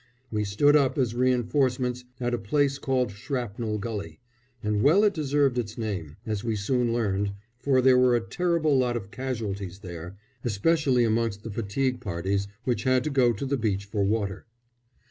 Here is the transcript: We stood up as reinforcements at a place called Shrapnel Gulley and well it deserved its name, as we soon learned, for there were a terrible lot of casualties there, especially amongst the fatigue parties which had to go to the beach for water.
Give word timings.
We 0.31 0.45
stood 0.45 0.75
up 0.75 0.97
as 0.97 1.13
reinforcements 1.13 2.05
at 2.19 2.33
a 2.33 2.39
place 2.39 2.79
called 2.79 3.11
Shrapnel 3.11 3.77
Gulley 3.77 4.19
and 4.63 4.81
well 4.81 5.03
it 5.03 5.13
deserved 5.13 5.59
its 5.59 5.77
name, 5.77 6.17
as 6.25 6.43
we 6.43 6.55
soon 6.55 6.91
learned, 6.91 7.33
for 7.59 7.83
there 7.83 7.99
were 7.99 8.15
a 8.15 8.21
terrible 8.27 8.75
lot 8.75 8.97
of 8.97 9.11
casualties 9.11 9.77
there, 9.77 10.17
especially 10.43 11.03
amongst 11.03 11.43
the 11.43 11.51
fatigue 11.51 11.99
parties 12.01 12.47
which 12.63 12.81
had 12.81 13.03
to 13.03 13.11
go 13.11 13.31
to 13.31 13.45
the 13.45 13.57
beach 13.57 13.85
for 13.85 14.03
water. 14.03 14.47